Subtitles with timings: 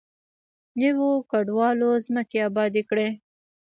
[0.79, 3.07] نویو کډوالو ځمکې ابادې کړې.